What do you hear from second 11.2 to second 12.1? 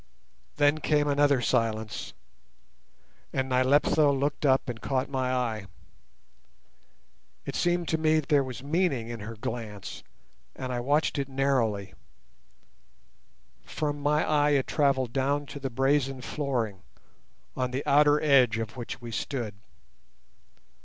narrowly.